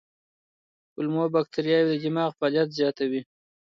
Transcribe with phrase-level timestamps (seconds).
[0.91, 3.21] کولمو بکتریاوې د دماغ فعالیت زیاتوي.